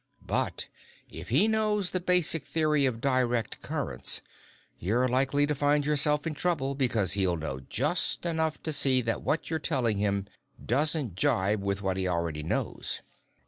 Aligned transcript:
But 0.25 0.67
if 1.11 1.29
he 1.29 1.47
knows 1.47 1.91
the 1.91 1.99
basic 1.99 2.43
theory 2.43 2.87
of 2.87 3.01
direct 3.01 3.61
currents, 3.61 4.21
you're 4.79 5.07
likely 5.07 5.45
to 5.45 5.53
find 5.53 5.85
yourself 5.85 6.25
in 6.25 6.33
trouble 6.33 6.73
because 6.73 7.11
he'll 7.11 7.37
know 7.37 7.59
just 7.59 8.25
enough 8.25 8.59
to 8.63 8.73
see 8.73 9.03
that 9.03 9.21
what 9.21 9.51
you're 9.51 9.59
telling 9.59 9.99
him 9.99 10.25
doesn't 10.65 11.13
jibe 11.13 11.61
with 11.61 11.83
what 11.83 11.97
he 11.97 12.07
already 12.07 12.41
knows. 12.41 13.01